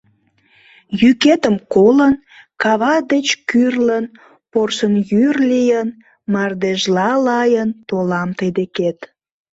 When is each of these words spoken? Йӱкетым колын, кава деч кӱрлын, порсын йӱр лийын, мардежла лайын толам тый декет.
Йӱкетым 1.01 1.55
колын, 1.73 2.15
кава 2.61 2.95
деч 3.11 3.27
кӱрлын, 3.49 4.05
порсын 4.51 4.93
йӱр 5.09 5.35
лийын, 5.51 5.89
мардежла 6.33 7.09
лайын 7.25 7.69
толам 7.89 8.29
тый 8.37 8.49
декет. 8.57 8.99